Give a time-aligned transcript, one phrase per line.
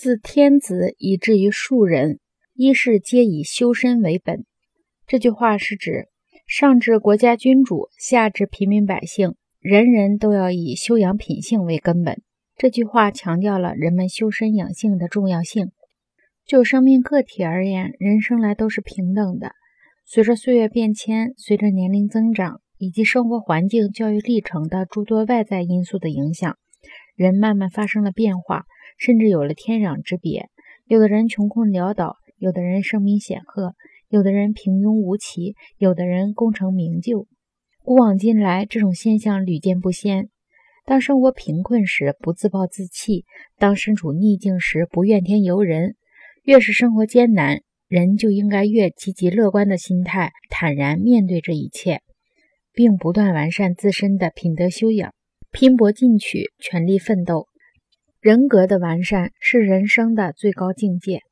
[0.00, 2.20] 自天子以至于庶人，
[2.54, 4.46] 一是皆以修身为本。
[5.06, 6.08] 这句话是指
[6.46, 12.22] 上至国家君主，下至平民百姓，人人都要以修养品性为根本。
[12.56, 15.70] 这句话强调了人们修身养性的重要性。
[16.46, 19.52] 就生命个体而言，人生来都是平等的。
[20.06, 26.56] 随着岁月变迁，随着年龄增长，以及生活环境、教育历程的诸多外在因素的影响，
[27.14, 28.64] 人慢慢发生了变化。
[29.00, 30.50] 甚至有了天壤之别，
[30.86, 33.72] 有的人穷困潦倒，有的人声名显赫，
[34.10, 37.26] 有的人平庸无奇，有的人功成名就。
[37.82, 40.28] 古往今来，这种现象屡见不鲜。
[40.84, 43.24] 当生活贫困时，不自暴自弃；
[43.56, 45.96] 当身处逆境时，不怨天尤人。
[46.42, 52.02] 越是生活艰难，人就应该越积极乐观的心态，坦然面对这一切，
[52.74, 55.14] 并不断完善自身的品德修养，
[55.50, 57.49] 拼搏进取，全力奋斗。
[58.20, 61.22] 人格的完善是人生的最高境界。